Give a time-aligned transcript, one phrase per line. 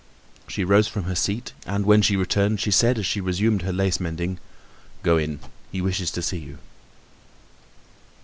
[0.47, 3.71] She rose from her seat and when she returned she said, as she resumed her
[3.71, 4.39] lace mending:
[5.03, 5.39] "Go in,
[5.71, 6.57] he wishes to see you."